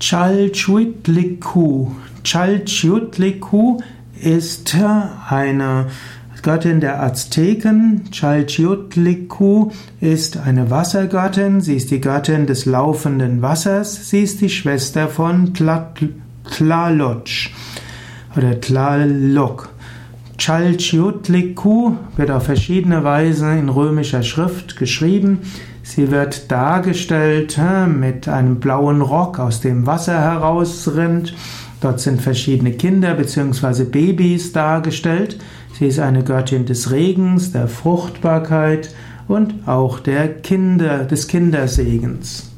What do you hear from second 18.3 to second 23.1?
oder Tlaloc. Chalchiutliku wird auf verschiedene